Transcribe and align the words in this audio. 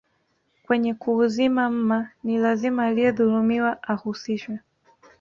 Kwenye 0.65 0.93
kuuzima 0.93 1.69
mma 1.69 2.09
ni 2.23 2.37
lazima 2.37 2.85
aliyedhulumiwa 2.85 3.83
ahusishwe 3.83 4.59